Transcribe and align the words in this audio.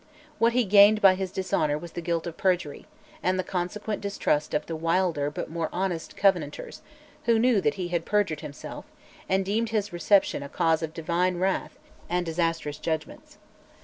What 0.39 0.53
he 0.53 0.63
gained 0.63 0.99
by 0.99 1.13
his 1.13 1.31
dishonour 1.31 1.77
was 1.77 1.91
the 1.91 2.01
guilt 2.01 2.25
of 2.25 2.35
perjury; 2.35 2.87
and 3.21 3.37
the 3.37 3.43
consequent 3.43 4.01
distrust 4.01 4.55
of 4.55 4.65
the 4.65 4.75
wilder 4.75 5.29
but 5.29 5.47
more 5.47 5.69
honest 5.71 6.17
Covenanters, 6.17 6.81
who 7.25 7.37
knew 7.37 7.61
that 7.61 7.75
he 7.75 7.89
had 7.89 8.03
perjured 8.03 8.39
himself, 8.41 8.85
and 9.29 9.45
deemed 9.45 9.69
his 9.69 9.93
reception 9.93 10.41
a 10.41 10.49
cause 10.49 10.81
of 10.81 10.95
divine 10.95 11.37
wrath 11.37 11.77
and 12.09 12.25
disastrous 12.25 12.79
judgments. 12.79 13.37